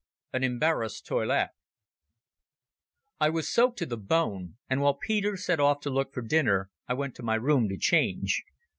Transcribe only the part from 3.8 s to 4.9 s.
the bone, and